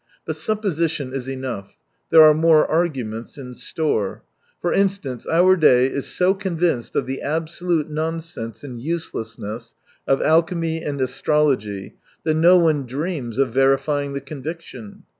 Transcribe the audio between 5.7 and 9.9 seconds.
is so convinced of the absolute nonsense and uselessness